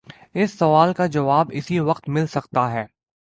اس 0.33 0.57
سوال 0.59 0.93
کا 0.93 1.05
جواب 1.05 1.47
اسی 1.51 1.79
وقت 1.79 2.09
مل 2.09 2.27
سکتا 2.27 2.71
ہے۔ 2.71 2.85